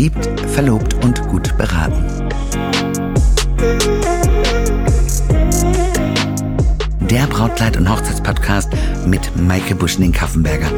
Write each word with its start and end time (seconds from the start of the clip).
Verliebt, 0.00 0.40
verlobt 0.52 0.94
und 1.04 1.20
gut 1.28 1.54
beraten. 1.58 2.02
Der 7.00 7.26
Brautkleid- 7.26 7.76
und 7.76 7.86
Hochzeitspodcast 7.86 8.72
mit 9.04 9.30
Maike 9.36 9.74
Buschning-Kaffenberger. 9.74 10.70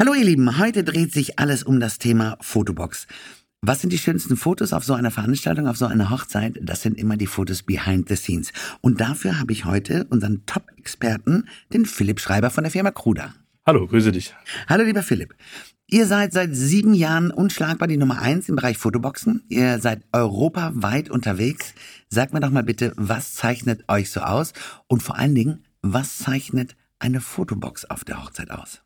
Hallo 0.00 0.14
ihr 0.14 0.24
Lieben, 0.24 0.58
heute 0.58 0.82
dreht 0.82 1.12
sich 1.12 1.38
alles 1.38 1.62
um 1.62 1.78
das 1.78 1.98
Thema 1.98 2.36
Fotobox. 2.40 3.06
Was 3.60 3.80
sind 3.80 3.92
die 3.92 3.98
schönsten 3.98 4.36
Fotos 4.36 4.72
auf 4.72 4.82
so 4.82 4.94
einer 4.94 5.12
Veranstaltung, 5.12 5.68
auf 5.68 5.76
so 5.76 5.86
einer 5.86 6.10
Hochzeit? 6.10 6.58
Das 6.60 6.82
sind 6.82 6.98
immer 6.98 7.16
die 7.16 7.28
Fotos 7.28 7.62
behind 7.62 8.08
the 8.08 8.16
scenes. 8.16 8.52
Und 8.80 9.00
dafür 9.00 9.38
habe 9.38 9.52
ich 9.52 9.64
heute 9.64 10.08
unseren 10.10 10.44
Top-Experten, 10.44 11.46
den 11.72 11.86
Philipp 11.86 12.18
Schreiber 12.18 12.50
von 12.50 12.64
der 12.64 12.72
Firma 12.72 12.90
Kruder. 12.90 13.32
Hallo, 13.66 13.86
grüße 13.86 14.12
dich. 14.12 14.34
Hallo, 14.68 14.84
lieber 14.84 15.02
Philipp. 15.02 15.34
Ihr 15.86 16.06
seid 16.06 16.34
seit 16.34 16.54
sieben 16.54 16.92
Jahren 16.92 17.30
unschlagbar 17.30 17.88
die 17.88 17.96
Nummer 17.96 18.20
eins 18.20 18.50
im 18.50 18.56
Bereich 18.56 18.76
Fotoboxen. 18.76 19.42
Ihr 19.48 19.78
seid 19.78 20.02
europaweit 20.12 21.08
unterwegs. 21.08 21.72
Sagt 22.10 22.34
mir 22.34 22.40
doch 22.40 22.50
mal 22.50 22.62
bitte, 22.62 22.92
was 22.96 23.32
zeichnet 23.32 23.88
euch 23.88 24.10
so 24.10 24.20
aus? 24.20 24.52
Und 24.86 25.02
vor 25.02 25.16
allen 25.16 25.34
Dingen, 25.34 25.64
was 25.80 26.18
zeichnet 26.18 26.76
eine 26.98 27.22
Fotobox 27.22 27.86
auf 27.86 28.04
der 28.04 28.22
Hochzeit 28.22 28.50
aus? 28.50 28.83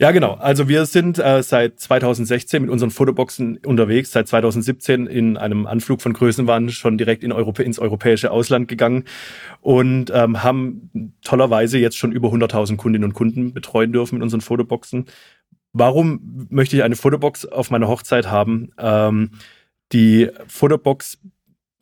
Ja, 0.00 0.12
genau. 0.12 0.32
Also 0.32 0.66
wir 0.66 0.86
sind 0.86 1.18
äh, 1.18 1.42
seit 1.42 1.78
2016 1.78 2.62
mit 2.62 2.70
unseren 2.70 2.90
Fotoboxen 2.90 3.58
unterwegs, 3.66 4.12
seit 4.12 4.28
2017 4.28 5.06
in 5.06 5.36
einem 5.36 5.66
Anflug 5.66 6.00
von 6.00 6.14
Größenwahn 6.14 6.70
schon 6.70 6.96
direkt 6.96 7.22
in 7.22 7.32
Europä 7.32 7.62
ins 7.62 7.78
europäische 7.78 8.30
Ausland 8.30 8.66
gegangen 8.66 9.04
und 9.60 10.10
ähm, 10.14 10.42
haben 10.42 11.12
tollerweise 11.22 11.78
jetzt 11.78 11.98
schon 11.98 12.12
über 12.12 12.30
100.000 12.30 12.78
Kundinnen 12.78 13.10
und 13.10 13.12
Kunden 13.12 13.52
betreuen 13.52 13.92
dürfen 13.92 14.14
mit 14.14 14.22
unseren 14.22 14.40
Fotoboxen. 14.40 15.04
Warum 15.74 16.46
möchte 16.48 16.76
ich 16.76 16.82
eine 16.82 16.96
Fotobox 16.96 17.44
auf 17.44 17.70
meiner 17.70 17.86
Hochzeit 17.86 18.30
haben? 18.30 18.70
Ähm, 18.78 19.32
die 19.92 20.30
Fotobox 20.46 21.18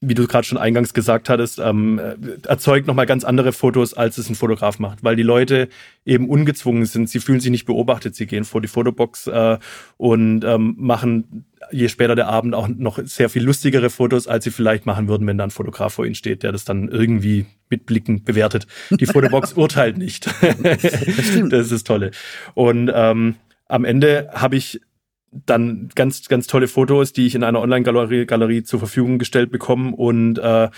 wie 0.00 0.14
du 0.14 0.26
gerade 0.28 0.46
schon 0.46 0.58
eingangs 0.58 0.94
gesagt 0.94 1.28
hattest, 1.28 1.58
ähm, 1.58 2.00
erzeugt 2.46 2.86
nochmal 2.86 3.06
ganz 3.06 3.24
andere 3.24 3.52
Fotos, 3.52 3.94
als 3.94 4.16
es 4.16 4.28
ein 4.28 4.36
Fotograf 4.36 4.78
macht, 4.78 5.02
weil 5.02 5.16
die 5.16 5.24
Leute 5.24 5.68
eben 6.04 6.28
ungezwungen 6.28 6.86
sind. 6.86 7.10
Sie 7.10 7.18
fühlen 7.18 7.40
sich 7.40 7.50
nicht 7.50 7.66
beobachtet. 7.66 8.14
Sie 8.14 8.26
gehen 8.26 8.44
vor 8.44 8.60
die 8.60 8.68
Fotobox 8.68 9.26
äh, 9.26 9.58
und 9.96 10.44
ähm, 10.44 10.76
machen 10.78 11.46
je 11.72 11.88
später 11.88 12.14
der 12.14 12.28
Abend 12.28 12.54
auch 12.54 12.68
noch 12.68 13.00
sehr 13.04 13.28
viel 13.28 13.42
lustigere 13.42 13.90
Fotos, 13.90 14.28
als 14.28 14.44
sie 14.44 14.52
vielleicht 14.52 14.86
machen 14.86 15.08
würden, 15.08 15.26
wenn 15.26 15.36
da 15.36 15.44
ein 15.44 15.50
Fotograf 15.50 15.94
vor 15.94 16.06
ihnen 16.06 16.14
steht, 16.14 16.44
der 16.44 16.52
das 16.52 16.64
dann 16.64 16.88
irgendwie 16.88 17.46
mit 17.68 17.84
Blicken 17.84 18.22
bewertet. 18.22 18.68
Die 18.90 19.06
Fotobox 19.06 19.52
urteilt 19.54 19.98
nicht. 19.98 20.26
das, 20.62 20.82
das 20.82 21.62
ist 21.64 21.72
das 21.72 21.84
Tolle. 21.84 22.12
Und 22.54 22.90
ähm, 22.94 23.34
am 23.66 23.84
Ende 23.84 24.30
habe 24.32 24.56
ich 24.56 24.80
dann 25.30 25.90
ganz, 25.94 26.28
ganz 26.28 26.46
tolle 26.46 26.68
Fotos, 26.68 27.12
die 27.12 27.26
ich 27.26 27.34
in 27.34 27.44
einer 27.44 27.60
Online-Galerie 27.60 28.26
Galerie 28.26 28.62
zur 28.62 28.78
Verfügung 28.78 29.18
gestellt 29.18 29.50
bekomme 29.50 29.94
und 29.94 30.38
äh, 30.38 30.68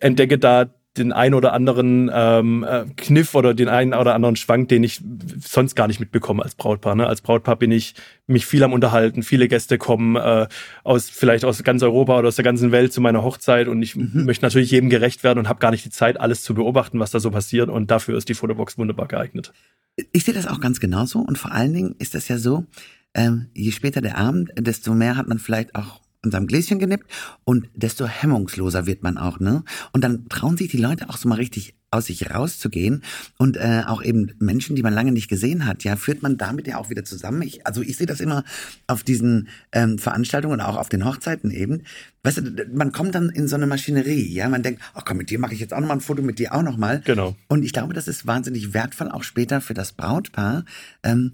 entdecke 0.00 0.38
da 0.38 0.70
den 0.96 1.12
ein 1.12 1.34
oder 1.34 1.52
anderen 1.52 2.10
ähm, 2.12 2.64
äh, 2.64 2.84
Kniff 2.96 3.34
oder 3.34 3.54
den 3.54 3.68
einen 3.68 3.94
oder 3.94 4.14
anderen 4.14 4.36
Schwank, 4.36 4.68
den 4.68 4.82
ich 4.82 5.02
sonst 5.40 5.74
gar 5.74 5.86
nicht 5.86 6.00
mitbekomme 6.00 6.42
als 6.42 6.54
Brautpaar. 6.54 6.94
Ne? 6.94 7.06
Als 7.06 7.20
Brautpaar 7.20 7.56
bin 7.56 7.70
ich 7.70 7.94
mich 8.26 8.46
viel 8.46 8.62
am 8.62 8.72
Unterhalten. 8.72 9.22
Viele 9.22 9.48
Gäste 9.48 9.78
kommen 9.78 10.16
äh, 10.16 10.48
aus 10.84 11.10
vielleicht 11.10 11.44
aus 11.44 11.62
ganz 11.62 11.82
Europa 11.82 12.18
oder 12.18 12.28
aus 12.28 12.36
der 12.36 12.44
ganzen 12.44 12.72
Welt 12.72 12.92
zu 12.92 13.00
meiner 13.00 13.22
Hochzeit 13.22 13.68
und 13.68 13.82
ich 13.82 13.96
mhm. 13.96 14.24
möchte 14.24 14.44
natürlich 14.44 14.70
jedem 14.70 14.90
gerecht 14.90 15.24
werden 15.24 15.38
und 15.38 15.48
habe 15.48 15.60
gar 15.60 15.70
nicht 15.70 15.84
die 15.84 15.90
Zeit, 15.90 16.20
alles 16.20 16.42
zu 16.42 16.54
beobachten, 16.54 16.98
was 16.98 17.10
da 17.10 17.20
so 17.20 17.30
passiert. 17.30 17.68
Und 17.68 17.90
dafür 17.90 18.16
ist 18.16 18.28
die 18.28 18.34
Fotobox 18.34 18.78
wunderbar 18.78 19.06
geeignet. 19.06 19.52
Ich 20.12 20.24
sehe 20.24 20.34
das 20.34 20.46
auch 20.46 20.60
ganz 20.60 20.80
genauso 20.80 21.20
und 21.20 21.38
vor 21.38 21.52
allen 21.52 21.72
Dingen 21.72 21.94
ist 21.98 22.14
das 22.14 22.28
ja 22.28 22.38
so, 22.38 22.64
ähm, 23.16 23.46
je 23.54 23.72
später 23.72 24.00
der 24.00 24.18
Abend, 24.18 24.52
desto 24.56 24.94
mehr 24.94 25.16
hat 25.16 25.26
man 25.26 25.38
vielleicht 25.38 25.74
auch 25.74 26.00
an 26.22 26.30
seinem 26.30 26.46
Gläschen 26.46 26.78
genippt 26.78 27.10
und 27.44 27.68
desto 27.74 28.06
hemmungsloser 28.06 28.86
wird 28.86 29.02
man 29.02 29.16
auch, 29.16 29.40
ne? 29.40 29.64
Und 29.92 30.04
dann 30.04 30.28
trauen 30.28 30.56
sich 30.56 30.70
die 30.70 30.76
Leute 30.76 31.08
auch 31.08 31.16
so 31.16 31.28
mal 31.28 31.36
richtig 31.36 31.74
aus 31.92 32.06
sich 32.06 32.30
rauszugehen 32.30 33.02
und 33.38 33.56
äh, 33.56 33.84
auch 33.86 34.02
eben 34.02 34.32
Menschen, 34.38 34.76
die 34.76 34.82
man 34.82 34.92
lange 34.92 35.12
nicht 35.12 35.28
gesehen 35.28 35.66
hat, 35.66 35.84
ja, 35.84 35.96
führt 35.96 36.20
man 36.20 36.36
damit 36.36 36.66
ja 36.66 36.78
auch 36.78 36.90
wieder 36.90 37.04
zusammen. 37.04 37.42
Ich, 37.42 37.66
also 37.66 37.80
ich 37.80 37.96
sehe 37.96 38.08
das 38.08 38.20
immer 38.20 38.44
auf 38.88 39.04
diesen 39.04 39.48
ähm, 39.72 39.96
Veranstaltungen 39.98 40.54
und 40.54 40.60
auch 40.60 40.76
auf 40.76 40.88
den 40.88 41.04
Hochzeiten 41.04 41.50
eben. 41.52 41.82
Weißt 42.24 42.38
du, 42.38 42.66
man 42.74 42.90
kommt 42.90 43.14
dann 43.14 43.30
in 43.30 43.46
so 43.46 43.54
eine 43.54 43.68
Maschinerie, 43.68 44.26
ja, 44.32 44.48
man 44.48 44.64
denkt, 44.64 44.82
ach 44.94 45.04
komm, 45.06 45.18
mit 45.18 45.30
dir 45.30 45.38
mache 45.38 45.54
ich 45.54 45.60
jetzt 45.60 45.72
auch 45.72 45.80
noch 45.80 45.88
mal 45.88 45.94
ein 45.94 46.00
Foto, 46.00 46.22
mit 46.22 46.40
dir 46.40 46.54
auch 46.54 46.62
noch 46.62 46.76
mal. 46.76 47.02
Genau. 47.04 47.36
Und 47.48 47.64
ich 47.64 47.72
glaube, 47.72 47.94
das 47.94 48.08
ist 48.08 48.26
wahnsinnig 48.26 48.74
wertvoll 48.74 49.10
auch 49.10 49.22
später 49.22 49.60
für 49.60 49.74
das 49.74 49.92
Brautpaar, 49.92 50.64
ähm, 51.04 51.32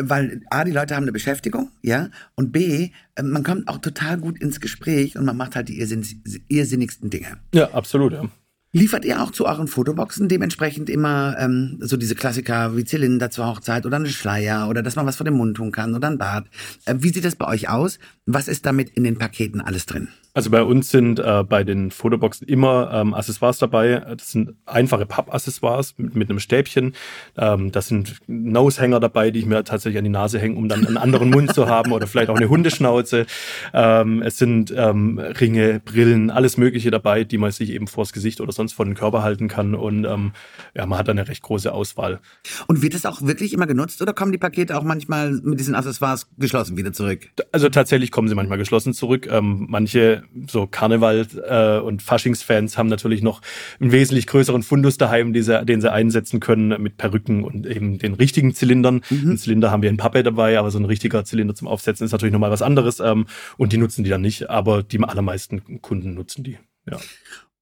weil 0.00 0.42
A, 0.50 0.64
die 0.64 0.72
Leute 0.72 0.96
haben 0.96 1.04
eine 1.04 1.12
Beschäftigung, 1.12 1.70
ja, 1.82 2.08
und 2.34 2.52
B, 2.52 2.90
äh, 3.14 3.22
man 3.22 3.42
kommt 3.42 3.68
auch 3.68 3.78
total 3.78 4.18
gut 4.18 4.38
ins 4.40 4.60
Gespräch 4.60 5.16
und 5.16 5.24
man 5.24 5.36
macht 5.36 5.56
halt 5.56 5.68
die 5.68 5.78
irrsinnigsten 5.78 7.10
Dinge. 7.10 7.38
Ja, 7.54 7.70
absolut, 7.72 8.12
ja. 8.12 8.28
Liefert 8.72 9.04
ihr 9.04 9.22
auch 9.22 9.30
zu 9.30 9.46
euren 9.46 9.68
Fotoboxen 9.68 10.28
dementsprechend 10.28 10.90
immer 10.90 11.36
ähm, 11.38 11.78
so 11.80 11.96
diese 11.96 12.16
Klassiker 12.16 12.76
wie 12.76 12.84
Zylinder 12.84 13.30
zur 13.30 13.46
Hochzeit 13.46 13.86
oder 13.86 13.98
eine 13.98 14.08
Schleier 14.08 14.68
oder 14.68 14.82
dass 14.82 14.96
man 14.96 15.06
was 15.06 15.14
vor 15.14 15.24
dem 15.24 15.34
Mund 15.34 15.56
tun 15.56 15.70
kann 15.70 15.94
oder 15.94 16.08
ein 16.10 16.18
Bart? 16.18 16.48
Äh, 16.84 16.96
wie 16.98 17.10
sieht 17.10 17.24
das 17.24 17.36
bei 17.36 17.46
euch 17.46 17.68
aus? 17.68 18.00
Was 18.26 18.48
ist 18.48 18.66
damit 18.66 18.90
in 18.90 19.04
den 19.04 19.16
Paketen 19.16 19.60
alles 19.60 19.86
drin? 19.86 20.08
Also 20.34 20.50
bei 20.50 20.64
uns 20.64 20.90
sind 20.90 21.20
äh, 21.20 21.44
bei 21.48 21.62
den 21.62 21.92
Fotoboxen 21.92 22.48
immer 22.48 22.90
ähm, 22.92 23.14
Accessoires 23.14 23.58
dabei. 23.58 24.00
Das 24.16 24.32
sind 24.32 24.56
einfache 24.66 25.06
Pappaccessoires 25.06 25.94
mit, 25.96 26.16
mit 26.16 26.28
einem 26.28 26.40
Stäbchen. 26.40 26.94
Ähm, 27.36 27.70
das 27.70 27.86
sind 27.86 28.16
Nosehänger 28.26 28.98
dabei, 28.98 29.30
die 29.30 29.38
ich 29.38 29.46
mir 29.46 29.62
tatsächlich 29.62 29.98
an 29.98 30.04
die 30.04 30.10
Nase 30.10 30.40
hänge, 30.40 30.56
um 30.56 30.68
dann 30.68 30.84
einen 30.84 30.96
anderen 30.96 31.30
Mund 31.30 31.54
zu 31.54 31.68
haben 31.68 31.92
oder 31.92 32.08
vielleicht 32.08 32.30
auch 32.30 32.36
eine 32.36 32.48
Hundeschnauze. 32.48 33.26
Ähm, 33.72 34.22
es 34.22 34.36
sind 34.36 34.74
ähm, 34.76 35.20
Ringe, 35.20 35.80
Brillen, 35.84 36.30
alles 36.30 36.56
Mögliche 36.56 36.90
dabei, 36.90 37.22
die 37.22 37.38
man 37.38 37.52
sich 37.52 37.70
eben 37.70 37.86
vors 37.86 38.12
Gesicht 38.12 38.40
oder 38.40 38.50
sonst 38.50 38.72
vor 38.72 38.84
den 38.84 38.94
Körper 38.94 39.22
halten 39.22 39.46
kann. 39.46 39.76
Und 39.76 40.04
ähm, 40.04 40.32
ja, 40.74 40.84
man 40.84 40.98
hat 40.98 41.06
dann 41.06 41.16
eine 41.16 41.28
recht 41.28 41.42
große 41.42 41.72
Auswahl. 41.72 42.18
Und 42.66 42.82
wird 42.82 42.94
das 42.94 43.06
auch 43.06 43.22
wirklich 43.22 43.52
immer 43.52 43.68
genutzt 43.68 44.02
oder 44.02 44.12
kommen 44.12 44.32
die 44.32 44.38
Pakete 44.38 44.76
auch 44.76 44.82
manchmal 44.82 45.30
mit 45.30 45.60
diesen 45.60 45.76
Accessoires 45.76 46.28
geschlossen 46.38 46.76
wieder 46.76 46.92
zurück? 46.92 47.20
Also 47.52 47.68
tatsächlich 47.68 48.10
kommen 48.10 48.26
sie 48.26 48.34
manchmal 48.34 48.58
geschlossen 48.58 48.94
zurück. 48.94 49.28
Ähm, 49.30 49.66
manche 49.68 50.23
so 50.48 50.66
Karneval- 50.66 51.26
äh, 51.46 51.80
und 51.80 52.02
Faschingsfans 52.02 52.76
haben 52.78 52.88
natürlich 52.88 53.22
noch 53.22 53.40
einen 53.80 53.92
wesentlich 53.92 54.26
größeren 54.26 54.62
Fundus 54.62 54.98
daheim, 54.98 55.32
die 55.32 55.42
sie, 55.42 55.64
den 55.64 55.80
sie 55.80 55.92
einsetzen 55.92 56.40
können 56.40 56.80
mit 56.82 56.96
Perücken 56.96 57.44
und 57.44 57.66
eben 57.66 57.98
den 57.98 58.14
richtigen 58.14 58.54
Zylindern. 58.54 59.02
Mhm. 59.10 59.28
Einen 59.28 59.38
Zylinder 59.38 59.70
haben 59.70 59.82
wir 59.82 59.90
in 59.90 59.96
Pappe 59.96 60.22
dabei, 60.22 60.58
aber 60.58 60.70
so 60.70 60.78
ein 60.78 60.84
richtiger 60.84 61.24
Zylinder 61.24 61.54
zum 61.54 61.68
Aufsetzen 61.68 62.04
ist 62.04 62.12
natürlich 62.12 62.32
nochmal 62.32 62.50
was 62.50 62.62
anderes. 62.62 63.00
Ähm, 63.00 63.26
und 63.56 63.72
die 63.72 63.78
nutzen 63.78 64.04
die 64.04 64.10
dann 64.10 64.22
nicht, 64.22 64.50
aber 64.50 64.82
die 64.82 65.02
allermeisten 65.02 65.80
Kunden 65.80 66.14
nutzen 66.14 66.44
die. 66.44 66.58
Ja. 66.90 66.98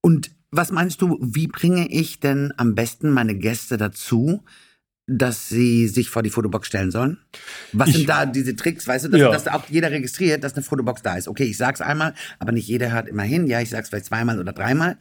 Und 0.01 0.31
was 0.51 0.71
meinst 0.71 1.01
du, 1.01 1.17
wie 1.21 1.47
bringe 1.47 1.87
ich 1.89 2.19
denn 2.19 2.53
am 2.57 2.75
besten 2.75 3.09
meine 3.09 3.35
Gäste 3.35 3.77
dazu, 3.77 4.43
dass 5.05 5.49
sie 5.49 5.87
sich 5.87 6.09
vor 6.09 6.23
die 6.23 6.29
Fotobox 6.29 6.67
stellen 6.67 6.91
sollen? 6.91 7.17
Was 7.73 7.89
ich, 7.89 7.95
sind 7.97 8.09
da 8.09 8.25
diese 8.25 8.55
Tricks, 8.55 8.87
weißt 8.87 9.05
du, 9.05 9.09
dass, 9.09 9.19
ja. 9.19 9.31
dass 9.31 9.47
auch 9.47 9.67
jeder 9.69 9.91
registriert, 9.91 10.43
dass 10.43 10.53
eine 10.53 10.63
Fotobox 10.63 11.01
da 11.01 11.15
ist? 11.15 11.27
Okay, 11.27 11.43
ich 11.43 11.57
sag's 11.57 11.81
einmal, 11.81 12.13
aber 12.39 12.51
nicht 12.51 12.67
jeder 12.67 12.91
hört 12.91 13.07
immer 13.07 13.23
hin. 13.23 13.47
Ja, 13.47 13.59
ich 13.59 13.69
sag's 13.69 13.89
vielleicht 13.89 14.05
zweimal 14.05 14.39
oder 14.39 14.53
dreimal. 14.53 14.97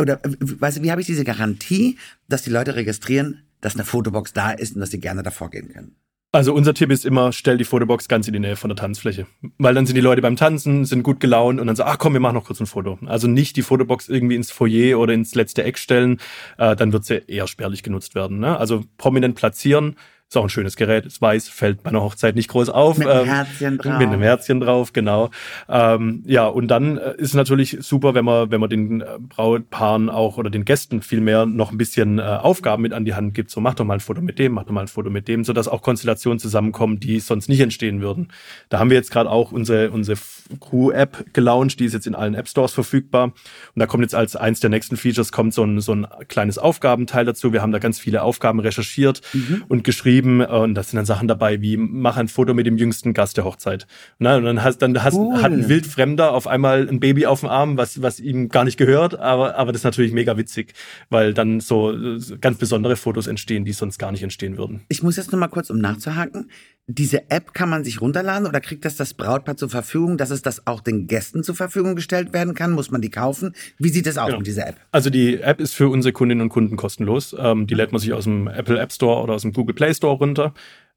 Oder, 0.00 0.20
weißt 0.22 0.78
du, 0.78 0.82
wie 0.82 0.90
habe 0.90 1.00
ich 1.00 1.06
diese 1.06 1.24
Garantie, 1.24 1.98
dass 2.28 2.42
die 2.42 2.50
Leute 2.50 2.76
registrieren, 2.76 3.42
dass 3.60 3.74
eine 3.74 3.84
Fotobox 3.84 4.32
da 4.32 4.52
ist 4.52 4.74
und 4.74 4.80
dass 4.80 4.90
sie 4.90 5.00
gerne 5.00 5.22
davor 5.22 5.50
gehen 5.50 5.68
können? 5.72 5.96
Also 6.32 6.54
unser 6.54 6.74
Tipp 6.74 6.92
ist 6.92 7.04
immer, 7.04 7.32
stell 7.32 7.58
die 7.58 7.64
Fotobox 7.64 8.06
ganz 8.06 8.28
in 8.28 8.32
die 8.32 8.38
Nähe 8.38 8.54
von 8.54 8.68
der 8.68 8.76
Tanzfläche. 8.76 9.26
Weil 9.58 9.74
dann 9.74 9.86
sind 9.86 9.96
die 9.96 10.00
Leute 10.00 10.22
beim 10.22 10.36
Tanzen, 10.36 10.84
sind 10.84 11.02
gut 11.02 11.18
gelaunt 11.18 11.60
und 11.60 11.66
dann 11.66 11.74
so, 11.74 11.82
ach 11.82 11.98
komm, 11.98 12.12
wir 12.12 12.20
machen 12.20 12.34
noch 12.34 12.44
kurz 12.44 12.60
ein 12.60 12.66
Foto. 12.66 12.98
Also 13.06 13.26
nicht 13.26 13.56
die 13.56 13.62
Fotobox 13.62 14.08
irgendwie 14.08 14.36
ins 14.36 14.52
Foyer 14.52 15.00
oder 15.00 15.12
ins 15.12 15.34
letzte 15.34 15.64
Eck 15.64 15.76
stellen, 15.76 16.20
äh, 16.56 16.76
dann 16.76 16.92
wird 16.92 17.04
sie 17.04 17.20
eher 17.26 17.48
spärlich 17.48 17.82
genutzt 17.82 18.14
werden. 18.14 18.38
Ne? 18.38 18.56
Also 18.56 18.84
prominent 18.96 19.34
platzieren, 19.34 19.96
ist 20.30 20.36
auch 20.36 20.44
ein 20.44 20.48
schönes 20.48 20.76
Gerät, 20.76 21.06
ist 21.06 21.20
weiß, 21.20 21.48
fällt 21.48 21.82
bei 21.82 21.90
einer 21.90 22.02
Hochzeit 22.02 22.36
nicht 22.36 22.48
groß 22.48 22.68
auf. 22.68 22.98
Mit 22.98 23.08
einem 23.08 23.22
ähm, 23.22 23.34
Herzchen 23.34 23.78
drauf. 23.78 23.98
Mit 23.98 24.08
einem 24.08 24.22
Herzchen 24.22 24.60
drauf, 24.60 24.92
genau. 24.92 25.30
Ähm, 25.68 26.22
ja, 26.24 26.46
und 26.46 26.68
dann 26.68 26.98
äh, 26.98 27.14
ist 27.16 27.30
es 27.30 27.34
natürlich 27.34 27.78
super, 27.80 28.14
wenn 28.14 28.24
man, 28.24 28.48
wenn 28.52 28.60
man 28.60 28.70
den 28.70 29.00
äh, 29.00 29.06
Brautpaaren 29.18 30.08
auch 30.08 30.36
oder 30.36 30.48
den 30.48 30.64
Gästen 30.64 31.02
vielmehr 31.02 31.46
noch 31.46 31.72
ein 31.72 31.78
bisschen 31.78 32.20
äh, 32.20 32.22
Aufgaben 32.22 32.82
mit 32.82 32.92
an 32.92 33.04
die 33.04 33.14
Hand 33.14 33.34
gibt. 33.34 33.50
So, 33.50 33.60
mach 33.60 33.74
doch 33.74 33.84
mal 33.84 33.94
ein 33.94 34.00
Foto 34.00 34.22
mit 34.22 34.38
dem, 34.38 34.52
mach 34.52 34.62
doch 34.62 34.70
mal 34.70 34.82
ein 34.82 34.88
Foto 34.88 35.10
mit 35.10 35.26
dem, 35.26 35.42
sodass 35.42 35.66
auch 35.66 35.82
Konstellationen 35.82 36.38
zusammenkommen, 36.38 37.00
die 37.00 37.18
sonst 37.18 37.48
nicht 37.48 37.60
entstehen 37.60 38.00
würden. 38.00 38.28
Da 38.68 38.78
haben 38.78 38.90
wir 38.90 38.96
jetzt 38.96 39.10
gerade 39.10 39.28
auch 39.28 39.50
unsere, 39.50 39.90
unsere 39.90 40.16
Crew-App 40.60 41.32
gelauncht, 41.32 41.80
die 41.80 41.86
ist 41.86 41.92
jetzt 41.92 42.06
in 42.06 42.14
allen 42.14 42.34
App-Stores 42.36 42.72
verfügbar. 42.72 43.24
Und 43.24 43.34
da 43.74 43.86
kommt 43.86 44.02
jetzt 44.02 44.14
als 44.14 44.36
eins 44.36 44.60
der 44.60 44.70
nächsten 44.70 44.96
Features 44.96 45.32
kommt 45.32 45.54
so 45.54 45.64
ein, 45.64 45.80
so 45.80 45.92
ein 45.92 46.06
kleines 46.28 46.56
Aufgabenteil 46.56 47.24
dazu. 47.24 47.52
Wir 47.52 47.62
haben 47.62 47.72
da 47.72 47.80
ganz 47.80 47.98
viele 47.98 48.22
Aufgaben 48.22 48.60
recherchiert 48.60 49.22
mhm. 49.32 49.64
und 49.66 49.82
geschrieben 49.82 50.19
geschrieben 50.20 50.40
und 50.42 50.74
da 50.74 50.82
sind 50.82 50.96
dann 50.96 51.06
Sachen 51.06 51.28
dabei 51.28 51.60
wie 51.60 51.76
mach 51.76 52.16
ein 52.16 52.28
Foto 52.28 52.54
mit 52.54 52.66
dem 52.66 52.76
jüngsten 52.76 53.14
Gast 53.14 53.36
der 53.36 53.44
Hochzeit. 53.44 53.86
Na, 54.18 54.36
und 54.36 54.44
dann 54.44 54.62
hast 54.62 54.78
dann 54.78 55.02
hast, 55.02 55.16
cool. 55.16 55.42
hat 55.42 55.52
ein 55.52 55.68
Wildfremder 55.68 56.32
auf 56.32 56.46
einmal 56.46 56.88
ein 56.88 57.00
Baby 57.00 57.26
auf 57.26 57.40
dem 57.40 57.48
Arm, 57.48 57.76
was 57.76 58.02
was 58.02 58.20
ihm 58.20 58.48
gar 58.48 58.64
nicht 58.64 58.76
gehört, 58.76 59.18
aber 59.18 59.56
aber 59.56 59.72
das 59.72 59.80
ist 59.80 59.84
natürlich 59.84 60.12
mega 60.12 60.36
witzig, 60.36 60.74
weil 61.08 61.34
dann 61.34 61.60
so 61.60 61.94
ganz 62.40 62.58
besondere 62.58 62.96
Fotos 62.96 63.26
entstehen, 63.26 63.64
die 63.64 63.72
sonst 63.72 63.98
gar 63.98 64.12
nicht 64.12 64.22
entstehen 64.22 64.58
würden. 64.58 64.82
Ich 64.88 65.02
muss 65.02 65.16
jetzt 65.16 65.32
noch 65.32 65.38
mal 65.38 65.48
kurz 65.48 65.70
um 65.70 65.78
nachzuhaken. 65.78 66.50
Diese 66.92 67.30
App 67.30 67.54
kann 67.54 67.70
man 67.70 67.84
sich 67.84 68.00
runterladen 68.00 68.48
oder 68.48 68.60
kriegt 68.60 68.84
das 68.84 68.96
das 68.96 69.14
Brautpaar 69.14 69.56
zur 69.56 69.70
Verfügung, 69.70 70.16
dass 70.16 70.30
es 70.30 70.42
das 70.42 70.66
auch 70.66 70.80
den 70.80 71.06
Gästen 71.06 71.44
zur 71.44 71.54
Verfügung 71.54 71.94
gestellt 71.94 72.32
werden 72.32 72.54
kann? 72.54 72.72
Muss 72.72 72.90
man 72.90 73.00
die 73.00 73.10
kaufen? 73.10 73.54
Wie 73.78 73.90
sieht 73.90 74.08
es 74.08 74.18
aus 74.18 74.26
genau. 74.26 74.38
mit 74.38 74.48
dieser 74.48 74.66
App? 74.66 74.76
Also 74.90 75.08
die 75.08 75.40
App 75.40 75.60
ist 75.60 75.72
für 75.72 75.88
unsere 75.88 76.12
Kundinnen 76.12 76.42
und 76.42 76.48
Kunden 76.48 76.76
kostenlos. 76.76 77.36
Ähm, 77.38 77.68
die 77.68 77.74
lädt 77.74 77.92
man 77.92 78.00
sich 78.00 78.12
aus 78.12 78.24
dem 78.24 78.48
Apple 78.48 78.80
App 78.80 78.92
Store 78.92 79.22
oder 79.22 79.34
aus 79.34 79.42
dem 79.42 79.52
Google 79.52 79.74
Play 79.74 79.94
Store 79.94 80.16
runter, 80.16 80.52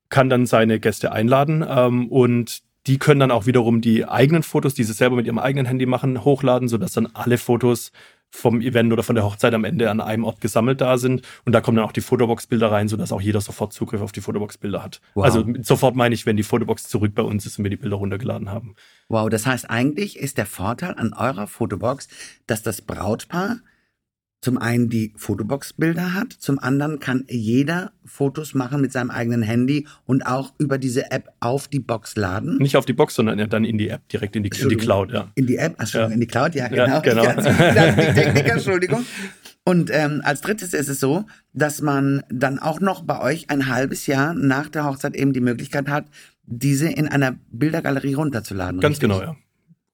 kann 0.10 0.30
dann 0.32 0.48
seine 0.48 0.80
Gäste 0.80 1.12
einladen 1.12 1.64
ähm, 1.68 2.08
und 2.08 2.64
die 2.88 2.98
können 2.98 3.20
dann 3.20 3.32
auch 3.32 3.46
wiederum 3.46 3.80
die 3.80 4.06
eigenen 4.06 4.42
Fotos, 4.42 4.74
die 4.74 4.84
sie 4.84 4.94
selber 4.94 5.16
mit 5.16 5.28
ihrem 5.28 5.40
eigenen 5.40 5.68
Handy 5.68 5.86
machen, 5.86 6.26
hochladen, 6.26 6.68
sodass 6.68 6.94
dann 6.94 7.08
alle 7.14 7.38
Fotos 7.38 7.92
vom 8.36 8.62
Event 8.62 8.92
oder 8.92 9.04
von 9.04 9.16
der 9.16 9.24
Hochzeit 9.24 9.54
am 9.54 9.64
Ende 9.64 9.92
an 9.92 10.02
einem 10.02 10.24
Ort 10.24 10.42
gesammelt 10.42 10.82
da 10.82 10.98
sind. 10.98 11.22
Und 11.46 11.54
da 11.54 11.62
kommen 11.62 11.78
dann 11.78 11.86
auch 11.86 11.92
die 11.92 12.02
Fotobox-Bilder 12.02 12.72
rein, 12.72 12.88
sodass 12.88 13.12
auch 13.12 13.22
jeder 13.22 13.40
sofort 13.42 13.74
Zugriff 13.74 14.02
auf 14.02 14.12
die 14.12 14.22
Fotobox-Bilder 14.22 14.84
hat. 14.84 15.02
Wow. 15.14 15.24
Also 15.24 15.46
sofort 15.62 15.96
meine 15.96 16.16
ich, 16.16 16.26
wenn 16.26 16.36
die 16.36 16.44
Fotobox 16.44 16.88
zurück 16.88 17.14
bei 17.14 17.22
uns 17.22 17.46
ist 17.46 17.60
und 17.60 17.64
wir 17.64 17.70
die 17.70 17.78
Bilder 17.78 17.98
runtergeladen 17.98 18.50
haben. 18.50 18.76
Wow, 19.08 19.30
das 19.30 19.46
heißt 19.46 19.70
eigentlich 19.70 20.18
ist 20.18 20.40
der 20.40 20.48
Vorteil 20.48 20.96
an 20.96 21.14
eurer 21.14 21.46
Fotobox, 21.46 22.08
dass 22.48 22.64
das 22.64 22.82
Brautpaar 22.82 23.58
zum 24.44 24.58
einen 24.58 24.90
die 24.90 25.14
Fotobox-Bilder 25.16 26.14
hat, 26.14 26.34
zum 26.34 26.60
anderen 26.60 27.00
kann 27.00 27.24
jeder 27.30 27.94
Fotos 28.04 28.54
machen 28.54 28.82
mit 28.82 28.92
seinem 28.92 29.10
eigenen 29.10 29.42
Handy 29.42 29.88
und 30.06 30.26
auch 30.26 30.54
über 30.58 30.78
diese 30.78 31.12
App 31.12 31.30
auf 31.40 31.70
die 31.70 31.80
Box 31.80 32.18
laden. 32.18 32.58
Nicht 32.58 32.76
auf 32.76 32.86
die 32.86 32.92
Box, 32.92 33.16
sondern 33.16 33.50
dann 33.50 33.64
in 33.64 33.78
die 33.78 33.88
App, 33.88 34.08
direkt 34.10 34.36
in 34.36 34.44
die, 34.44 34.52
in 34.62 34.68
die 34.68 34.76
Cloud, 34.76 35.14
ja. 35.14 35.32
In 35.36 35.48
die 35.48 35.56
App, 35.56 35.80
Entschuldigung, 35.80 36.10
ja. 36.10 36.14
in 36.14 36.20
die 36.20 36.28
Cloud, 36.28 36.56
ja, 36.56 36.68
genau. 36.70 36.86
Ja, 36.86 37.00
genau. 37.00 37.24
die 37.32 38.14
Technik, 38.14 38.50
Entschuldigung. 38.50 39.06
Und 39.64 39.90
ähm, 39.94 40.22
als 40.26 40.42
drittes 40.42 40.74
ist 40.74 40.90
es 40.90 41.00
so, 41.00 41.24
dass 41.54 41.82
man 41.82 42.24
dann 42.30 42.60
auch 42.60 42.82
noch 42.82 43.04
bei 43.04 43.22
euch 43.22 43.50
ein 43.50 43.68
halbes 43.68 44.08
Jahr 44.08 44.34
nach 44.34 44.68
der 44.68 44.84
Hochzeit 44.84 45.16
eben 45.16 45.32
die 45.32 45.40
Möglichkeit 45.40 45.88
hat, 45.88 46.08
diese 46.46 46.90
in 46.90 47.08
einer 47.08 47.38
Bildergalerie 47.50 48.16
runterzuladen. 48.16 48.82
Ganz 48.82 48.98
richtig? 48.98 49.10
genau, 49.10 49.22
ja. 49.22 49.38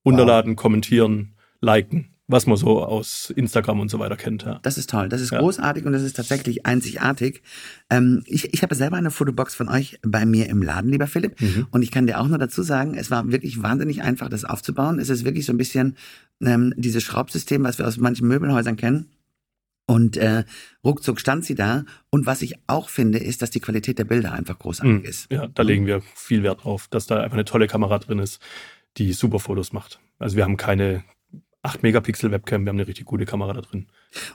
Runterladen, 0.04 0.54
wow. 0.54 0.58
kommentieren, 0.58 1.36
liken 1.62 2.16
was 2.30 2.46
man 2.46 2.58
so 2.58 2.84
aus 2.86 3.34
Instagram 3.36 3.80
und 3.80 3.90
so 3.90 3.98
weiter 3.98 4.16
kennt. 4.16 4.44
Ja. 4.44 4.60
Das 4.62 4.78
ist 4.78 4.90
toll, 4.90 5.10
das 5.10 5.20
ist 5.20 5.32
ja. 5.32 5.40
großartig 5.40 5.86
und 5.86 5.94
das 5.94 6.04
ist 6.04 6.16
tatsächlich 6.16 6.66
einzigartig. 6.68 7.42
Ähm, 7.90 8.22
ich, 8.28 8.54
ich 8.54 8.62
habe 8.62 8.76
selber 8.76 8.98
eine 8.98 9.10
Fotobox 9.10 9.56
von 9.56 9.68
euch 9.68 10.00
bei 10.04 10.28
mir 10.28 10.48
im 10.48 10.62
Laden, 10.62 10.92
lieber 10.92 11.08
Philipp, 11.08 11.42
mhm. 11.42 11.68
und 11.72 11.82
ich 11.82 11.90
kann 11.90 12.06
dir 12.06 12.20
auch 12.20 12.28
nur 12.28 12.38
dazu 12.38 12.62
sagen, 12.62 12.94
es 12.94 13.10
war 13.10 13.32
wirklich 13.32 13.64
wahnsinnig 13.64 14.04
einfach, 14.04 14.30
das 14.30 14.46
aufzubauen. 14.46 15.00
Es 15.00 15.10
ist 15.10 15.26
wirklich 15.26 15.48
so 15.48 15.54
ein 15.54 15.58
bisschen 15.58 15.98
ähm, 16.42 16.72
dieses 16.78 17.02
Schraubsystem, 17.02 17.64
was 17.64 17.80
wir 17.80 17.88
aus 17.88 17.98
manchen 17.98 18.28
Möbelhäusern 18.28 18.78
kennen. 18.78 19.08
Und 19.88 20.18
äh, 20.18 20.44
ruckzuck 20.84 21.20
stand 21.20 21.46
sie 21.46 21.56
da. 21.56 21.84
Und 22.12 22.28
was 22.28 22.44
ich 22.44 22.60
auch 22.68 22.90
finde, 22.90 23.18
ist, 23.18 23.42
dass 23.42 23.50
die 23.50 23.60
Qualität 23.60 23.98
der 23.98 24.04
Bilder 24.04 24.34
einfach 24.34 24.60
großartig 24.60 25.00
mhm. 25.00 25.06
ist. 25.06 25.32
Ja, 25.32 25.48
da 25.48 25.64
legen 25.64 25.88
wir 25.88 26.02
viel 26.14 26.44
Wert 26.44 26.64
drauf, 26.64 26.88
dass 26.92 27.08
da 27.08 27.22
einfach 27.22 27.34
eine 27.34 27.46
tolle 27.46 27.66
Kamera 27.66 27.98
drin 27.98 28.20
ist, 28.20 28.40
die 28.98 29.14
super 29.14 29.40
Fotos 29.40 29.74
macht. 29.74 30.00
Also 30.20 30.36
wir 30.36 30.44
haben 30.44 30.58
keine 30.58 31.04
8 31.62 31.84
Megapixel 31.84 32.32
Webcam, 32.32 32.64
wir 32.64 32.70
haben 32.70 32.78
eine 32.78 32.88
richtig 32.88 33.06
gute 33.06 33.26
Kamera 33.26 33.54
da 33.54 33.62
drin. 33.62 33.88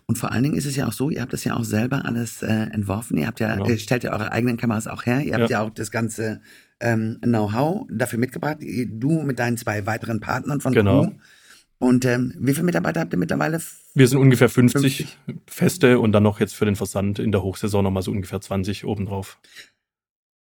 Und 0.06 0.18
vor 0.18 0.32
allen 0.32 0.42
Dingen 0.42 0.56
ist 0.56 0.66
es 0.66 0.76
ja 0.76 0.86
auch 0.86 0.92
so, 0.92 1.08
ihr 1.08 1.22
habt 1.22 1.32
das 1.32 1.44
ja 1.44 1.56
auch 1.56 1.64
selber 1.64 2.04
alles 2.04 2.42
äh, 2.42 2.46
entworfen, 2.52 3.16
ihr 3.16 3.26
habt 3.26 3.40
ja, 3.40 3.54
genau. 3.54 3.66
ihr 3.66 3.78
stellt 3.78 4.04
ja 4.04 4.12
eure 4.12 4.30
eigenen 4.30 4.58
Kameras 4.58 4.86
auch 4.86 5.06
her, 5.06 5.20
ihr 5.20 5.34
habt 5.34 5.50
ja, 5.50 5.60
ja 5.60 5.66
auch 5.66 5.70
das 5.70 5.90
ganze 5.90 6.42
ähm, 6.80 7.18
Know-how 7.22 7.86
dafür 7.90 8.18
mitgebracht, 8.18 8.58
du 8.60 9.22
mit 9.22 9.38
deinen 9.38 9.56
zwei 9.56 9.86
weiteren 9.86 10.20
Partnern 10.20 10.60
von 10.60 10.74
genau. 10.74 11.04
Crew. 11.04 11.12
Und 11.78 12.04
ähm, 12.04 12.34
wie 12.38 12.52
viele 12.52 12.64
Mitarbeiter 12.64 13.00
habt 13.00 13.12
ihr 13.12 13.18
mittlerweile? 13.18 13.60
Wir 13.94 14.08
sind 14.08 14.18
ungefähr 14.18 14.48
50, 14.48 14.80
50, 14.80 15.18
feste 15.46 15.98
und 15.98 16.12
dann 16.12 16.22
noch 16.22 16.40
jetzt 16.40 16.54
für 16.54 16.64
den 16.64 16.76
Versand 16.76 17.18
in 17.18 17.32
der 17.32 17.42
Hochsaison 17.42 17.82
nochmal 17.84 18.02
so 18.02 18.10
ungefähr 18.10 18.40
20 18.40 18.84
obendrauf. 18.84 19.38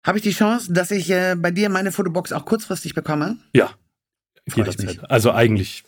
Habe 0.05 0.19
ich 0.19 0.23
die 0.23 0.31
Chance, 0.31 0.71
dass 0.71 0.91
ich 0.91 1.09
äh, 1.09 1.35
bei 1.37 1.51
dir 1.51 1.69
meine 1.69 1.91
Fotobox 1.91 2.31
auch 2.31 2.45
kurzfristig 2.45 2.93
bekomme? 2.93 3.37
Ja, 3.53 3.71
jederzeit. 4.55 5.09
Also 5.11 5.31
eigentlich 5.31 5.83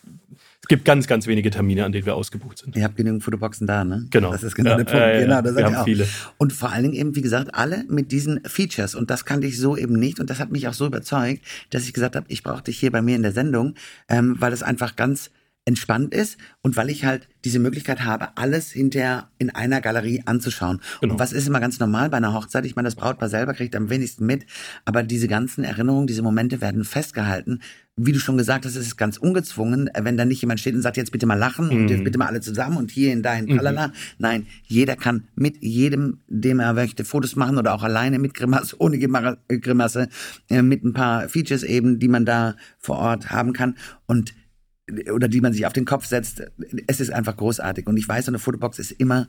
es 0.61 0.67
gibt 0.67 0.83
ganz, 0.83 1.07
ganz 1.07 1.25
wenige 1.25 1.49
Termine, 1.51 1.85
an 1.85 1.91
denen 1.93 2.05
wir 2.05 2.15
ausgebucht 2.15 2.57
sind. 2.57 2.75
Ihr 2.75 2.83
habt 2.83 2.97
genügend 2.97 3.23
Fotoboxen 3.23 3.65
da, 3.65 3.85
ne? 3.85 4.05
Genau. 4.09 4.31
Das 4.31 4.43
ist 4.43 4.55
genau 4.55 4.71
ja, 4.71 4.77
der 4.77 4.83
Punkt. 4.83 5.01
Äh, 5.01 5.21
genau, 5.21 5.41
das 5.41 5.55
wir 5.55 5.65
haben 5.65 5.75
auch. 5.75 5.85
viele. 5.85 6.05
Und 6.37 6.51
vor 6.51 6.71
allen 6.71 6.83
Dingen 6.83 6.95
eben, 6.95 7.15
wie 7.15 7.21
gesagt, 7.21 7.55
alle 7.55 7.85
mit 7.87 8.11
diesen 8.11 8.41
Features. 8.43 8.93
Und 8.93 9.09
das 9.09 9.23
kannte 9.23 9.47
ich 9.47 9.57
so 9.57 9.77
eben 9.77 9.93
nicht. 9.93 10.19
Und 10.19 10.29
das 10.29 10.39
hat 10.39 10.51
mich 10.51 10.67
auch 10.67 10.73
so 10.73 10.85
überzeugt, 10.85 11.43
dass 11.69 11.85
ich 11.85 11.93
gesagt 11.93 12.15
habe, 12.17 12.25
ich 12.29 12.43
brauche 12.43 12.63
dich 12.63 12.77
hier 12.77 12.91
bei 12.91 13.01
mir 13.01 13.15
in 13.15 13.23
der 13.23 13.31
Sendung, 13.31 13.75
ähm, 14.09 14.35
weil 14.39 14.51
es 14.51 14.61
einfach 14.61 14.97
ganz 14.97 15.31
entspannt 15.65 16.13
ist 16.13 16.37
und 16.61 16.77
weil 16.77 16.89
ich 16.89 17.05
halt 17.05 17.27
diese 17.45 17.59
Möglichkeit 17.59 18.03
habe, 18.03 18.37
alles 18.37 18.71
hinterher 18.71 19.29
in 19.37 19.49
einer 19.49 19.81
Galerie 19.81 20.23
anzuschauen. 20.25 20.81
Genau. 20.99 21.13
Und 21.13 21.19
was 21.19 21.31
ist 21.31 21.47
immer 21.47 21.59
ganz 21.59 21.79
normal 21.79 22.09
bei 22.09 22.17
einer 22.17 22.33
Hochzeit? 22.33 22.65
Ich 22.65 22.75
meine, 22.75 22.87
das 22.87 22.95
Brautpaar 22.95 23.29
selber 23.29 23.53
kriegt 23.53 23.75
am 23.75 23.89
wenigsten 23.89 24.25
mit, 24.25 24.45
aber 24.83 25.03
diese 25.03 25.27
ganzen 25.27 25.63
Erinnerungen, 25.63 26.07
diese 26.07 26.21
Momente 26.21 26.59
werden 26.59 26.83
festgehalten. 26.83 27.61
Wie 27.95 28.13
du 28.13 28.19
schon 28.19 28.37
gesagt 28.37 28.65
hast, 28.65 28.75
es 28.75 28.87
ist 28.87 28.97
ganz 28.97 29.17
ungezwungen, 29.17 29.89
wenn 29.93 30.17
da 30.17 30.25
nicht 30.25 30.41
jemand 30.41 30.59
steht 30.59 30.73
und 30.73 30.81
sagt, 30.81 30.97
jetzt 30.97 31.11
bitte 31.11 31.25
mal 31.25 31.35
lachen 31.35 31.67
mhm. 31.67 31.71
und 31.73 31.89
jetzt 31.89 32.03
bitte 32.03 32.17
mal 32.17 32.27
alle 32.27 32.41
zusammen 32.41 32.77
und 32.77 32.91
hierhin, 32.91 33.21
dahin, 33.21 33.47
tralala. 33.47 33.87
Mhm. 33.89 33.93
Nein, 34.17 34.47
jeder 34.65 34.95
kann 34.95 35.27
mit 35.35 35.61
jedem, 35.61 36.21
dem 36.27 36.59
er 36.59 36.73
möchte, 36.73 37.05
Fotos 37.05 37.35
machen 37.35 37.57
oder 37.57 37.73
auch 37.73 37.83
alleine 37.83 38.17
mit 38.19 38.33
Grimasse, 38.33 38.75
ohne 38.79 38.97
Grimasse, 38.97 40.09
äh, 40.49 40.61
mit 40.61 40.83
ein 40.83 40.93
paar 40.93 41.29
Features 41.29 41.63
eben, 41.63 41.99
die 41.99 42.07
man 42.07 42.25
da 42.25 42.55
vor 42.79 42.97
Ort 42.97 43.29
haben 43.31 43.53
kann. 43.53 43.75
Und 44.07 44.33
oder 45.11 45.27
die 45.27 45.41
man 45.41 45.53
sich 45.53 45.65
auf 45.65 45.73
den 45.73 45.85
Kopf 45.85 46.05
setzt. 46.05 46.43
Es 46.87 46.99
ist 46.99 47.11
einfach 47.11 47.35
großartig. 47.37 47.87
Und 47.87 47.97
ich 47.97 48.07
weiß, 48.07 48.25
so 48.25 48.31
eine 48.31 48.39
Fotobox 48.39 48.79
ist 48.79 48.91
immer 48.91 49.27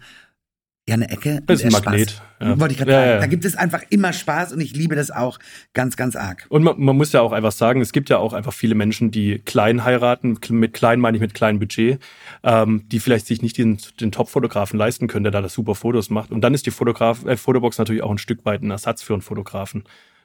ja 0.89 0.95
eine 0.95 1.11
Ecke. 1.11 1.43
Das 1.47 1.61
ist 1.61 1.67
ein 1.67 1.73
Magnet. 1.73 2.21
Ja. 2.41 2.59
Wollte 2.59 2.73
ich 2.73 2.79
gerade 2.79 2.93
ja, 2.93 2.99
sagen. 2.99 3.11
Ja. 3.11 3.19
Da 3.21 3.27
gibt 3.27 3.45
es 3.45 3.57
einfach 3.57 3.83
immer 3.91 4.13
Spaß 4.13 4.53
und 4.53 4.61
ich 4.61 4.75
liebe 4.75 4.97
das 4.97 5.11
auch 5.11 5.39
ganz, 5.73 5.97
ganz 5.97 6.17
arg. 6.17 6.47
Und 6.49 6.63
man, 6.63 6.81
man, 6.81 6.97
muss 6.97 7.13
ja 7.13 7.21
auch 7.21 7.33
einfach 7.33 7.53
sagen, 7.53 7.81
es 7.81 7.93
gibt 7.93 8.11
ja 8.11 8.19
auch 8.19 8.33
einfach 8.33 8.53
viele 8.53 8.75
Menschen, 8.75 9.11
die 9.11 9.39
klein 9.39 9.85
heiraten. 9.85 10.39
Mit 10.49 10.73
klein 10.73 11.01
meine 11.01 11.17
ich 11.17 11.21
mit 11.21 11.35
kleinem 11.35 11.59
Budget, 11.59 12.01
ähm, 12.43 12.83
die 12.89 13.01
vielleicht 13.01 13.27
sich 13.27 13.43
nicht 13.43 13.57
den, 13.57 13.79
den 14.01 14.13
Top-Fotografen 14.13 14.79
leisten 14.79 15.07
können, 15.07 15.25
der 15.25 15.33
da 15.33 15.41
das 15.41 15.55
super 15.55 15.75
Fotos 15.75 16.11
macht. 16.11 16.31
Und 16.31 16.41
dann 16.43 16.55
ist 16.55 16.67
die 16.67 16.71
Fotograf, 16.71 17.25
äh, 17.25 17.37
Fotobox 17.37 17.79
natürlich 17.79 18.03
auch 18.03 18.11
ein 18.11 18.19
Stück 18.19 18.45
weit 18.45 18.63
ein 18.63 18.71
Ersatz 18.71 19.03
für 19.03 19.13
einen 19.13 19.23
Fotografen. 19.23 19.85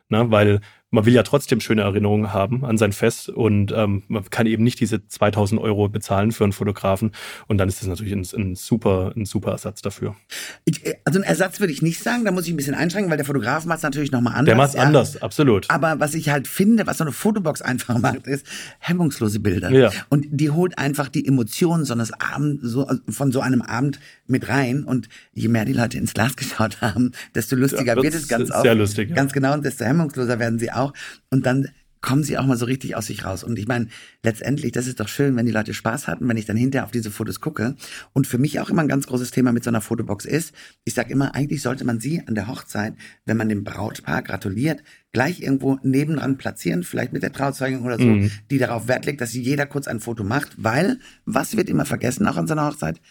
Ne? 0.09 0.31
Weil 0.31 0.61
man 0.95 1.05
will 1.05 1.13
ja 1.13 1.23
trotzdem 1.23 1.59
schöne 1.59 1.83
Erinnerungen 1.83 2.33
haben 2.33 2.65
an 2.65 2.77
sein 2.77 2.93
Fest 2.93 3.29
und 3.29 3.71
ähm, 3.75 4.03
man 4.07 4.27
kann 4.29 4.47
eben 4.47 4.63
nicht 4.63 4.79
diese 4.79 5.07
2000 5.07 5.61
Euro 5.61 5.89
bezahlen 5.89 6.31
für 6.31 6.43
einen 6.43 6.53
Fotografen 6.53 7.11
und 7.47 7.57
dann 7.57 7.67
ist 7.67 7.81
das 7.81 7.87
natürlich 7.87 8.13
ein, 8.13 8.25
ein 8.39 8.55
super, 8.55 9.13
ein 9.15 9.25
super 9.25 9.51
Ersatz 9.51 9.81
dafür. 9.81 10.15
Ich, 10.63 10.85
äh, 10.85 10.95
also 11.03 11.19
ein 11.19 11.23
Ersatz 11.23 11.59
würde 11.59 11.73
ich 11.73 11.81
nicht 11.81 12.01
sagen, 12.01 12.25
da 12.25 12.31
muss 12.31 12.47
ich 12.47 12.53
ein 12.53 12.57
bisschen 12.57 12.73
einschränken, 12.73 13.11
weil 13.11 13.17
der 13.17 13.25
Fotograf 13.25 13.65
macht 13.65 13.77
es 13.77 13.83
natürlich 13.83 14.11
nochmal 14.11 14.33
anders. 14.33 14.45
Der 14.45 14.55
macht 14.55 14.69
es 14.69 14.75
ja. 14.75 14.81
anders, 14.81 15.21
absolut. 15.21 15.69
Aber 15.69 15.99
was 15.99 16.15
ich 16.15 16.29
halt 16.29 16.47
finde, 16.47 16.87
was 16.87 16.97
so 16.97 17.03
eine 17.03 17.11
Fotobox 17.11 17.61
einfach 17.61 17.99
macht, 17.99 18.25
ist 18.25 18.45
hemmungslose 18.79 19.39
Bilder. 19.39 19.69
Ja. 19.71 19.91
Und 20.09 20.25
die 20.31 20.49
holt 20.49 20.77
einfach 20.77 21.09
die 21.09 21.27
Emotionen 21.27 21.83
so 21.85 21.93
eines 21.93 22.13
Abend, 22.13 22.61
so, 22.63 22.89
von 23.09 23.31
so 23.31 23.41
einem 23.41 23.61
Abend 23.61 23.99
mit 24.27 24.47
rein 24.47 24.83
und 24.85 25.09
je 25.33 25.49
mehr 25.49 25.65
die 25.65 25.73
Leute 25.73 25.97
ins 25.97 26.13
Glas 26.13 26.35
geschaut 26.35 26.81
haben, 26.81 27.11
desto 27.35 27.55
lustiger 27.55 27.97
ja, 27.97 28.01
wird 28.01 28.13
es 28.13 28.27
ganz 28.27 28.49
oft. 28.49 28.61
Sehr 28.61 28.75
lustig. 28.75 29.13
Ganz 29.13 29.33
genau 29.33 29.53
und 29.53 29.65
desto 29.65 29.85
hemmungsloser 29.85 30.39
werden 30.39 30.57
sie 30.57 30.71
auch. 30.71 30.84
Und 31.29 31.45
dann 31.45 31.69
kommen 32.05 32.23
sie 32.23 32.37
auch 32.37 32.45
mal 32.45 32.55
so 32.55 32.67
richtig 32.67 32.95
aus 32.95 33.07
sich 33.07 33.25
raus. 33.25 33.43
Und 33.43 33.57
ich 33.57 33.67
meine, 33.67 33.87
letztendlich, 34.21 34.71
das 34.71 34.85
ist 34.85 34.99
doch 34.99 35.07
schön, 35.07 35.35
wenn 35.35 35.47
die 35.47 35.51
Leute 35.51 35.73
Spaß 35.73 36.07
hatten, 36.07 36.27
wenn 36.27 36.37
ich 36.37 36.45
dann 36.45 36.55
hinterher 36.55 36.85
auf 36.85 36.91
diese 36.91 37.09
Fotos 37.09 37.41
gucke. 37.41 37.75
Und 38.13 38.27
für 38.27 38.37
mich 38.37 38.59
auch 38.59 38.69
immer 38.69 38.83
ein 38.83 38.87
ganz 38.87 39.07
großes 39.07 39.31
Thema 39.31 39.51
mit 39.51 39.63
so 39.63 39.71
einer 39.71 39.81
Fotobox 39.81 40.25
ist, 40.25 40.53
ich 40.83 40.93
sage 40.93 41.11
immer, 41.11 41.33
eigentlich 41.33 41.63
sollte 41.63 41.83
man 41.83 41.99
sie 41.99 42.21
an 42.27 42.35
der 42.35 42.47
Hochzeit, 42.47 42.93
wenn 43.25 43.37
man 43.37 43.49
dem 43.49 43.63
Brautpaar 43.63 44.21
gratuliert, 44.21 44.83
gleich 45.13 45.41
irgendwo 45.41 45.79
nebendran 45.81 46.37
platzieren, 46.37 46.83
vielleicht 46.83 47.11
mit 47.11 47.23
der 47.23 47.33
Trauzeugung 47.33 47.83
oder 47.83 47.97
so, 47.97 48.05
mhm. 48.05 48.29
die 48.51 48.59
darauf 48.59 48.87
Wert 48.87 49.07
legt, 49.07 49.19
dass 49.19 49.33
jeder 49.33 49.65
kurz 49.65 49.87
ein 49.87 49.99
Foto 49.99 50.23
macht, 50.23 50.51
weil, 50.57 50.99
was 51.25 51.57
wird 51.57 51.69
immer 51.69 51.85
vergessen 51.85 52.27
auch 52.27 52.37
an 52.37 52.45
so 52.45 52.53
einer 52.53 52.67
Hochzeit? 52.67 53.01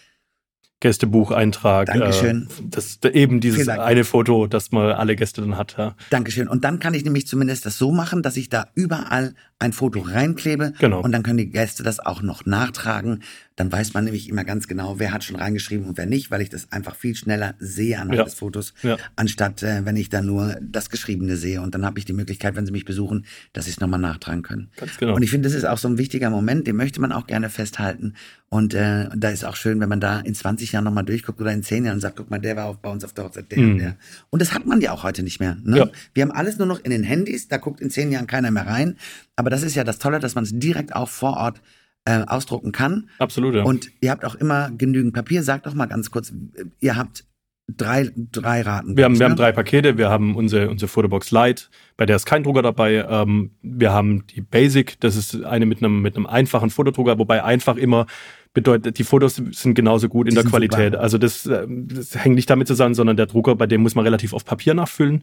Gästebucheintrag. 0.84 1.86
Dankeschön. 1.86 2.42
Äh, 2.42 2.62
das, 2.68 2.98
eben 3.14 3.40
dieses 3.40 3.66
eine 3.70 4.04
Foto, 4.04 4.46
das 4.46 4.70
man 4.70 4.92
alle 4.92 5.16
Gäste 5.16 5.40
dann 5.40 5.56
hat. 5.56 5.76
Ja. 5.78 5.94
Dankeschön. 6.10 6.46
Und 6.46 6.62
dann 6.64 6.78
kann 6.78 6.92
ich 6.92 7.04
nämlich 7.04 7.26
zumindest 7.26 7.64
das 7.64 7.78
so 7.78 7.90
machen, 7.90 8.22
dass 8.22 8.36
ich 8.36 8.50
da 8.50 8.66
überall 8.74 9.34
ein 9.64 9.72
Foto 9.72 10.00
reinklebe 10.00 10.72
Genau. 10.78 11.00
und 11.02 11.12
dann 11.12 11.22
können 11.22 11.38
die 11.38 11.50
Gäste 11.50 11.82
das 11.82 11.98
auch 12.00 12.22
noch 12.22 12.46
nachtragen. 12.46 13.20
Dann 13.56 13.70
weiß 13.70 13.94
man 13.94 14.04
nämlich 14.04 14.28
immer 14.28 14.42
ganz 14.44 14.66
genau, 14.66 14.98
wer 14.98 15.12
hat 15.12 15.22
schon 15.22 15.36
reingeschrieben 15.36 15.86
und 15.86 15.96
wer 15.96 16.06
nicht, 16.06 16.30
weil 16.32 16.40
ich 16.40 16.48
das 16.50 16.72
einfach 16.72 16.96
viel 16.96 17.14
schneller 17.14 17.54
sehe 17.60 17.96
anhand 18.00 18.18
Ja. 18.18 18.24
des 18.24 18.34
Fotos, 18.34 18.74
Ja. 18.82 18.96
anstatt 19.16 19.62
äh, 19.62 19.84
wenn 19.84 19.96
ich 19.96 20.08
dann 20.08 20.26
nur 20.26 20.56
das 20.60 20.90
Geschriebene 20.90 21.36
sehe. 21.36 21.60
Und 21.60 21.74
dann 21.74 21.84
habe 21.84 21.98
ich 22.00 22.04
die 22.04 22.12
Möglichkeit, 22.12 22.56
wenn 22.56 22.66
sie 22.66 22.72
mich 22.72 22.84
besuchen, 22.84 23.26
dass 23.52 23.66
sie 23.66 23.70
es 23.70 23.78
nochmal 23.80 24.00
nachtragen 24.00 24.42
können. 24.42 24.70
Ganz 24.76 24.96
genau. 24.98 25.14
Und 25.14 25.22
ich 25.22 25.30
finde, 25.30 25.48
das 25.48 25.56
ist 25.56 25.64
auch 25.66 25.78
so 25.78 25.86
ein 25.88 25.98
wichtiger 25.98 26.30
Moment, 26.30 26.66
den 26.66 26.74
möchte 26.76 27.00
man 27.00 27.12
auch 27.12 27.26
gerne 27.28 27.48
festhalten. 27.48 28.14
Und 28.48 28.74
äh, 28.74 29.08
da 29.16 29.30
ist 29.30 29.44
auch 29.44 29.56
schön, 29.56 29.80
wenn 29.80 29.88
man 29.88 30.00
da 30.00 30.20
in 30.20 30.34
20 30.34 30.72
Jahren 30.72 30.84
nochmal 30.84 31.04
durchguckt 31.04 31.40
oder 31.40 31.52
in 31.52 31.62
10 31.62 31.84
Jahren 31.84 31.94
und 31.96 32.00
sagt, 32.00 32.16
guck 32.16 32.30
mal, 32.30 32.38
der 32.40 32.56
war 32.56 32.66
auch 32.66 32.76
bei 32.76 32.90
uns 32.90 33.04
auf 33.04 33.12
der 33.12 33.24
Hochzeit, 33.24 33.50
der 33.50 33.58
und 33.58 33.78
der. 33.78 33.96
Und 34.30 34.42
das 34.42 34.52
hat 34.52 34.64
man 34.66 34.80
ja 34.80 34.92
auch 34.92 35.02
heute 35.04 35.22
nicht 35.24 35.40
mehr. 35.40 35.54
Ne? 35.56 35.70
Mhm. 35.70 35.76
Ja. 35.76 35.88
Wir 36.12 36.22
haben 36.22 36.30
alles 36.32 36.58
nur 36.58 36.66
noch 36.66 36.80
in 36.84 36.90
den 36.90 37.02
Handys, 37.04 37.48
da 37.48 37.56
guckt 37.56 37.80
in 37.80 37.90
10 37.90 38.10
Jahren 38.12 38.26
keiner 38.26 38.50
mehr 38.50 38.66
rein. 38.66 38.96
Aber 39.36 39.50
das 39.54 39.62
ist 39.62 39.74
ja 39.76 39.84
das 39.84 39.98
Tolle, 39.98 40.18
dass 40.18 40.34
man 40.34 40.44
es 40.44 40.50
direkt 40.52 40.94
auch 40.94 41.08
vor 41.08 41.36
Ort 41.36 41.62
äh, 42.04 42.22
ausdrucken 42.26 42.72
kann. 42.72 43.08
Absolut, 43.18 43.54
ja. 43.54 43.62
Und 43.62 43.88
ihr 44.00 44.10
habt 44.10 44.24
auch 44.24 44.34
immer 44.34 44.70
genügend 44.70 45.14
Papier. 45.14 45.42
Sagt 45.42 45.66
doch 45.66 45.74
mal 45.74 45.86
ganz 45.86 46.10
kurz, 46.10 46.32
ihr 46.80 46.96
habt 46.96 47.24
drei, 47.68 48.10
drei 48.14 48.62
Raten. 48.62 48.96
Wir 48.96 49.04
haben, 49.04 49.18
wir 49.18 49.26
haben 49.26 49.36
drei 49.36 49.52
Pakete. 49.52 49.96
Wir 49.96 50.10
haben 50.10 50.36
unsere, 50.36 50.68
unsere 50.70 50.88
Fotobox 50.88 51.30
Lite, 51.30 51.64
bei 51.96 52.04
der 52.04 52.16
ist 52.16 52.26
kein 52.26 52.42
Drucker 52.42 52.62
dabei. 52.62 53.06
Ähm, 53.08 53.52
wir 53.62 53.92
haben 53.92 54.26
die 54.26 54.40
Basic, 54.40 55.00
das 55.00 55.16
ist 55.16 55.44
eine 55.44 55.66
mit 55.66 55.78
einem, 55.78 56.02
mit 56.02 56.16
einem 56.16 56.26
einfachen 56.26 56.70
Fotodrucker, 56.70 57.18
wobei 57.18 57.42
einfach 57.42 57.76
immer 57.76 58.06
bedeutet, 58.52 58.98
die 58.98 59.04
Fotos 59.04 59.36
sind 59.36 59.74
genauso 59.74 60.08
gut 60.08 60.26
in 60.26 60.30
Die 60.30 60.34
der 60.34 60.42
sind 60.42 60.50
Qualität. 60.50 60.92
super. 60.92 61.02
Also 61.02 61.18
das, 61.18 61.46
ähm, 61.46 61.88
das 61.88 62.14
hängt 62.22 62.34
nicht 62.34 62.50
damit 62.50 62.68
zusammen, 62.68 62.94
sondern 62.94 63.16
der 63.16 63.26
Drucker, 63.26 63.54
bei 63.56 63.66
dem 63.66 63.82
muss 63.82 63.94
man 63.94 64.04
relativ 64.04 64.32
oft 64.32 64.46
Papier 64.46 64.74
nachfüllen. 64.74 65.22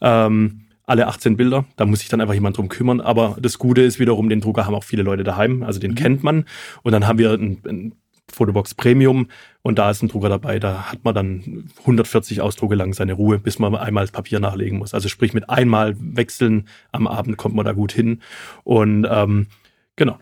Ähm, 0.00 0.62
alle 0.84 1.06
18 1.06 1.36
Bilder, 1.36 1.64
da 1.76 1.86
muss 1.86 2.00
sich 2.00 2.08
dann 2.08 2.20
einfach 2.20 2.34
jemand 2.34 2.56
drum 2.58 2.68
kümmern. 2.68 3.00
Aber 3.00 3.36
das 3.40 3.58
Gute 3.58 3.82
ist 3.82 3.98
wiederum, 3.98 4.28
den 4.28 4.40
Drucker 4.40 4.66
haben 4.66 4.74
auch 4.74 4.84
viele 4.84 5.02
Leute 5.02 5.24
daheim, 5.24 5.62
also 5.62 5.78
Mhm. 5.78 5.82
den 5.82 5.94
kennt 5.94 6.22
man. 6.22 6.44
Und 6.82 6.92
dann 6.92 7.06
haben 7.06 7.18
wir 7.18 7.32
ein, 7.32 7.58
ein 7.66 7.94
Photobox 8.32 8.74
Premium 8.74 9.28
und 9.62 9.78
da 9.78 9.90
ist 9.90 10.02
ein 10.02 10.08
Drucker 10.08 10.28
dabei, 10.28 10.58
da 10.58 10.90
hat 10.90 11.04
man 11.04 11.14
dann 11.14 11.68
140 11.80 12.40
Ausdrucke 12.40 12.74
lang 12.74 12.94
seine 12.94 13.12
Ruhe, 13.12 13.38
bis 13.38 13.58
man 13.58 13.74
einmal 13.74 14.04
das 14.04 14.12
Papier 14.12 14.40
nachlegen 14.40 14.78
muss. 14.78 14.94
Also 14.94 15.08
sprich 15.08 15.34
mit 15.34 15.50
einmal 15.50 15.96
wechseln 15.98 16.66
am 16.92 17.06
Abend 17.06 17.36
kommt 17.36 17.54
man 17.54 17.64
da 17.66 17.72
gut 17.72 17.92
hin. 17.92 18.20
Und 18.64 19.06
ähm, 19.10 19.48
genau. 19.96 20.18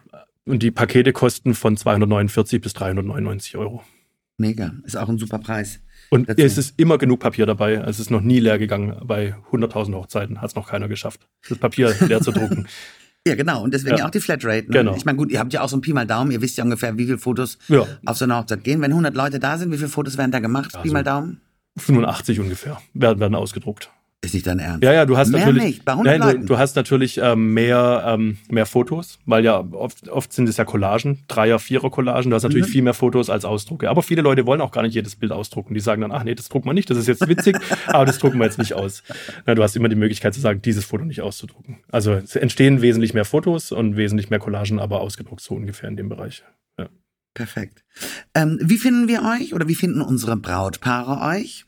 Und 0.47 0.63
die 0.63 0.71
Pakete 0.71 1.13
kosten 1.13 1.55
von 1.55 1.77
249 1.77 2.61
bis 2.61 2.73
399 2.73 3.57
Euro. 3.57 3.85
Mega. 4.41 4.73
Ist 4.85 4.97
auch 4.97 5.09
ein 5.09 5.19
super 5.19 5.39
Preis. 5.39 5.81
Und 6.09 6.29
Dazu. 6.29 6.41
es 6.43 6.59
ist 6.59 6.75
immer 6.79 6.99
genug 6.99 7.21
Papier 7.21 7.47
dabei. 7.47 7.75
Es 7.75 8.01
ist 8.01 8.11
noch 8.11 8.23
nie 8.23 8.41
leer 8.41 8.59
gegangen. 8.59 8.97
Bei 9.05 9.35
100.000 9.53 9.95
Hochzeiten 9.95 10.41
hat 10.41 10.51
es 10.51 10.57
noch 10.57 10.69
keiner 10.69 10.89
geschafft, 10.89 11.29
das 11.49 11.59
Papier 11.59 11.95
leer 12.09 12.21
zu 12.21 12.33
drucken. 12.33 12.67
Ja, 13.27 13.35
genau. 13.35 13.63
Und 13.63 13.75
deswegen 13.75 13.99
Ja. 13.99 14.07
auch 14.07 14.11
die 14.11 14.19
Flatrate. 14.21 14.67
Ne? 14.69 14.79
Genau. 14.79 14.97
Ich 14.97 15.05
meine, 15.05 15.19
gut, 15.19 15.31
ihr 15.31 15.39
habt 15.39 15.53
ja 15.53 15.61
auch 15.61 15.69
so 15.69 15.77
ein 15.77 15.83
Pi 15.83 15.93
mal 15.93 16.07
Daumen. 16.07 16.31
Ihr 16.33 16.41
wisst 16.41 16.57
ja 16.57 16.65
ungefähr, 16.65 16.97
wie 16.97 17.05
viele 17.05 17.19
Fotos 17.19 17.59
Ja, 17.69 17.87
auf 18.07 18.17
so 18.17 18.25
eine 18.25 18.37
Hochzeit 18.37 18.65
gehen. 18.65 18.81
Wenn 18.81 18.93
100 18.93 19.15
Leute 19.15 19.39
da 19.39 19.59
sind, 19.59 19.71
wie 19.73 19.77
viele 19.77 19.91
Fotos 19.91 20.17
werden 20.17 20.33
da 20.33 20.41
gemacht? 20.41 20.73
Pi 20.73 20.79
Also- 20.79 20.93
mal 20.95 21.05
Daumen? 21.05 21.41
85 21.77 22.41
ungefähr 22.41 22.81
werden, 22.95 23.21
werden 23.21 23.35
ausgedruckt. 23.35 23.91
Ist 24.23 24.35
nicht 24.35 24.47
dein 24.47 24.59
Ernst. 24.59 24.85
Ja, 24.85 24.93
ja, 24.93 25.07
du 25.07 25.17
hast 25.17 25.31
Mehr 25.31 25.41
natürlich, 25.41 25.65
nicht, 25.65 25.85
bei 25.87 25.93
100 25.93 26.19
Nein, 26.19 26.41
du, 26.43 26.47
du 26.49 26.59
hast 26.59 26.77
natürlich 26.77 27.17
ähm, 27.23 27.55
mehr, 27.55 28.05
ähm, 28.07 28.37
mehr 28.51 28.67
Fotos, 28.67 29.19
weil 29.25 29.43
ja 29.47 29.61
oft, 29.73 30.11
oft 30.11 30.31
sind 30.35 30.47
es 30.47 30.59
ja 30.59 30.67
Collagen, 30.67 31.21
Dreier, 31.27 31.59
Vierer 31.59 31.89
Collagen. 31.91 32.29
Du 32.31 32.37
hast 32.37 32.43
natürlich 32.43 32.67
Mhm. 32.67 32.71
viel 32.71 32.83
mehr 32.83 32.93
Fotos 32.93 33.31
als 33.31 33.47
Ausdrucke. 33.47 33.89
Aber 33.89 34.03
viele 34.03 34.21
Leute 34.21 34.45
wollen 34.45 34.61
auch 34.61 34.73
gar 34.73 34.83
nicht 34.83 34.93
jedes 34.95 35.17
Bild 35.17 35.33
ausdrucken. 35.33 35.73
Die 35.73 35.81
sagen 35.81 36.03
dann, 36.03 36.13
ach 36.13 36.23
nee, 36.23 36.35
das 36.35 36.51
drucken 36.51 36.69
wir 36.69 36.75
nicht, 36.75 36.91
das 36.91 36.99
ist 36.99 37.07
jetzt 37.09 37.27
witzig, 37.29 37.57
aber 37.87 38.05
das 38.05 38.19
drucken 38.19 38.39
wir 38.39 38.45
jetzt 38.45 38.59
nicht 38.59 38.75
aus. 38.75 39.03
Na, 39.47 39.55
du 39.55 39.63
hast 39.63 39.75
immer 39.75 39.89
die 39.89 39.97
Möglichkeit 39.97 40.35
zu 40.35 40.41
sagen, 40.41 40.61
dieses 40.61 40.85
Foto 40.85 41.07
nicht 41.07 41.23
auszudrucken. 41.23 41.79
Also 41.91 42.13
es 42.13 42.37
entstehen 42.37 42.83
wesentlich 42.83 43.15
mehr 43.15 43.25
Fotos 43.25 43.73
und 43.73 43.97
wesentlich 43.97 44.29
mehr 44.29 44.39
Collagen, 44.39 44.81
aber 44.81 45.01
ausgedruckt 45.01 45.41
so 45.41 45.55
ungefähr 45.55 45.89
in 45.89 45.97
dem 45.97 46.11
Bereich. 46.11 46.45
Ja. 46.79 46.89
Perfekt. 47.33 47.85
Ähm, 48.35 48.59
wie 48.61 48.77
finden 48.77 49.09
wir 49.09 49.23
euch 49.23 49.55
oder 49.55 49.67
wie 49.67 49.75
finden 49.77 50.03
unsere 50.03 50.37
Brautpaare 50.37 51.27
euch? 51.37 51.65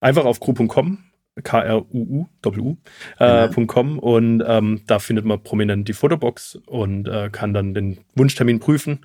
Einfach 0.00 0.24
auf 0.24 0.38
crew.com, 0.38 0.98
K-R-U-U, 1.42 2.26
Doppel-U, 2.42 2.76
Genau. 3.18 3.44
äh, 3.44 3.66
.com 3.66 3.98
und 3.98 4.42
ähm, 4.46 4.80
da 4.86 4.98
findet 4.98 5.24
man 5.24 5.42
prominent 5.42 5.88
die 5.88 5.92
Fotobox 5.92 6.58
und 6.66 7.08
äh, 7.08 7.30
kann 7.30 7.54
dann 7.54 7.74
den 7.74 7.98
Wunschtermin 8.14 8.60
prüfen. 8.60 9.00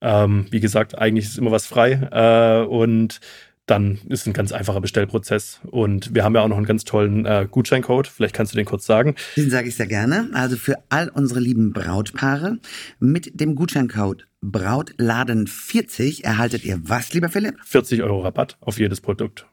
Ähm, 0.00 0.46
wie 0.50 0.60
gesagt, 0.60 0.96
eigentlich 0.98 1.26
ist 1.26 1.38
immer 1.38 1.50
was 1.50 1.66
frei 1.66 1.92
äh, 2.12 2.66
und 2.66 3.20
dann 3.66 3.98
ist 4.08 4.26
ein 4.26 4.32
ganz 4.32 4.52
einfacher 4.52 4.80
Bestellprozess. 4.80 5.60
Und 5.66 6.14
wir 6.14 6.24
haben 6.24 6.34
ja 6.34 6.40
auch 6.40 6.48
noch 6.48 6.56
einen 6.56 6.64
ganz 6.64 6.84
tollen 6.84 7.26
äh, 7.26 7.46
Gutscheincode. 7.50 8.06
Vielleicht 8.06 8.34
kannst 8.34 8.54
du 8.54 8.56
den 8.56 8.64
kurz 8.64 8.86
sagen. 8.86 9.14
Den 9.36 9.50
sage 9.50 9.68
ich 9.68 9.76
sehr 9.76 9.86
gerne. 9.86 10.30
Also 10.32 10.56
für 10.56 10.76
all 10.88 11.10
unsere 11.10 11.40
lieben 11.40 11.74
Brautpaare 11.74 12.58
mit 12.98 13.38
dem 13.38 13.54
Gutscheincode 13.56 14.26
Brautladen40 14.42 16.24
erhaltet 16.24 16.64
ihr 16.64 16.78
was, 16.84 17.12
lieber 17.12 17.28
Philipp? 17.28 17.56
40 17.64 18.02
Euro 18.02 18.20
Rabatt 18.20 18.56
auf 18.60 18.78
jedes 18.78 19.00
Produkt. 19.00 19.46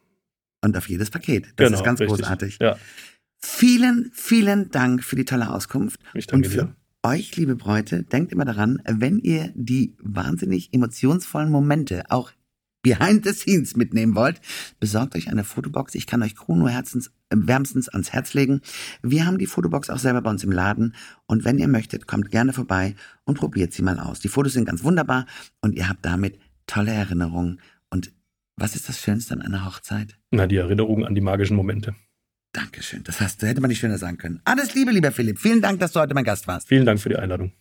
Und 0.65 0.75
auf 0.77 0.89
jedes 0.89 1.11
Paket. 1.11 1.45
Das 1.57 1.71
ist 1.71 1.83
ganz 1.83 1.99
Genau, 1.99 2.11
richtig. 2.11 2.25
großartig. 2.25 2.57
Ja, 2.61 2.77
Vielen, 3.37 4.09
vielen 4.13 4.71
Dank 4.71 5.03
für 5.03 5.15
die 5.15 5.25
tolle 5.25 5.51
Auskunft. 5.51 5.99
ich 6.15 6.25
danke 6.25 6.47
Und 6.47 6.51
für 6.51 6.63
dir. 6.65 6.75
euch, 7.03 7.35
liebe 7.37 7.55
Bräute, 7.55 8.01
denkt 8.03 8.31
immer 8.31 8.45
daran, 8.45 8.81
wenn 8.87 9.19
ihr 9.19 9.51
die 9.53 9.95
wahnsinnig 10.01 10.73
emotionsvollen 10.73 11.51
Momente 11.51 12.03
auch 12.09 12.31
behind 12.81 13.23
the 13.25 13.33
scenes 13.33 13.75
mitnehmen 13.75 14.15
wollt, 14.15 14.41
besorgt 14.79 15.15
euch 15.15 15.29
eine 15.29 15.43
Fotobox. 15.43 15.93
Ich 15.95 16.07
kann 16.07 16.23
euch 16.23 16.35
Kruno 16.35 16.67
herzens, 16.67 17.11
äh, 17.29 17.35
wärmstens 17.37 17.87
ans 17.89 18.11
Herz 18.13 18.33
legen. 18.33 18.61
Wir 19.03 19.25
haben 19.27 19.37
die 19.37 19.47
Fotobox 19.47 19.89
auch 19.91 19.99
selber 19.99 20.21
bei 20.21 20.29
uns 20.31 20.43
im 20.43 20.51
Laden. 20.51 20.95
Und 21.27 21.45
wenn 21.45 21.57
ihr 21.59 21.67
möchtet, 21.67 22.07
kommt 22.07 22.31
gerne 22.31 22.53
vorbei 22.53 22.95
und 23.25 23.37
probiert 23.37 23.73
sie 23.73 23.81
mal 23.83 23.99
aus. 23.99 24.19
Die 24.19 24.27
Fotos 24.29 24.53
sind 24.53 24.65
ganz 24.65 24.83
wunderbar 24.83 25.25
und 25.61 25.73
ihr 25.75 25.87
habt 25.89 26.03
damit 26.05 26.39
tolle 26.67 26.91
Erinnerungen. 26.91 27.59
Und 27.91 28.11
was 28.57 28.75
ist 28.75 28.87
das 28.87 28.99
Schönste 28.99 29.33
an 29.33 29.41
einer 29.41 29.65
Hochzeit? 29.65 30.17
Na, 30.31 30.47
die 30.47 30.57
Erinnerung 30.57 31.05
an 31.05 31.15
die 31.15 31.21
magischen 31.21 31.55
Momente. 31.55 31.95
Dankeschön. 32.53 33.03
Das 33.03 33.19
hast, 33.19 33.41
hätte 33.41 33.59
man 33.59 33.69
nicht 33.69 33.79
schöner 33.79 33.97
sagen 33.97 34.17
können. 34.17 34.41
Alles 34.45 34.73
Liebe, 34.75 34.91
lieber 34.91 35.11
Philipp. 35.11 35.39
Vielen 35.39 35.61
Dank, 35.61 35.79
dass 35.81 35.91
du 35.91 35.99
heute 35.99 36.13
mein 36.13 36.23
Gast 36.23 36.47
warst. 36.47 36.69
Vielen 36.69 36.85
Dank 36.85 37.01
für 37.01 37.09
die 37.09 37.17
Einladung. 37.17 37.51